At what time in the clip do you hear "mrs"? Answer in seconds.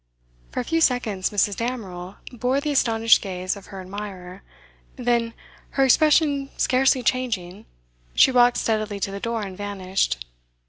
1.29-1.57